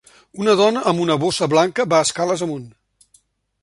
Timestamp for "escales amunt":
2.09-2.69